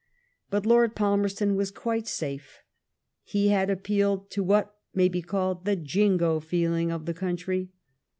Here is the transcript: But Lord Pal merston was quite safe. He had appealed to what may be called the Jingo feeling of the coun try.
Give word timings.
But 0.49 0.65
Lord 0.65 0.95
Pal 0.95 1.15
merston 1.15 1.55
was 1.55 1.69
quite 1.69 2.07
safe. 2.07 2.63
He 3.21 3.49
had 3.49 3.69
appealed 3.69 4.31
to 4.31 4.41
what 4.41 4.75
may 4.95 5.07
be 5.07 5.21
called 5.21 5.63
the 5.63 5.75
Jingo 5.75 6.39
feeling 6.39 6.91
of 6.91 7.05
the 7.05 7.13
coun 7.13 7.35
try. 7.37 7.69